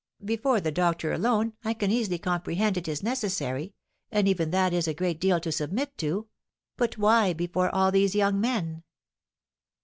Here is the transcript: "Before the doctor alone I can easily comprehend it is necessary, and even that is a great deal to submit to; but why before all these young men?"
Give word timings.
"Before 0.25 0.59
the 0.59 0.71
doctor 0.71 1.13
alone 1.13 1.53
I 1.63 1.75
can 1.75 1.91
easily 1.91 2.17
comprehend 2.17 2.75
it 2.75 2.87
is 2.87 3.03
necessary, 3.03 3.75
and 4.09 4.27
even 4.27 4.49
that 4.49 4.73
is 4.73 4.87
a 4.87 4.95
great 4.95 5.19
deal 5.21 5.39
to 5.39 5.51
submit 5.51 5.95
to; 5.99 6.27
but 6.75 6.97
why 6.97 7.33
before 7.33 7.69
all 7.69 7.91
these 7.91 8.15
young 8.15 8.41
men?" 8.41 8.81